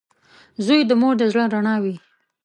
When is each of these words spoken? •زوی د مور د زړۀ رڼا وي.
•زوی 0.65 0.81
د 0.89 0.91
مور 0.99 1.15
د 1.19 1.23
زړۀ 1.31 1.43
رڼا 1.53 1.75
وي. 1.83 1.95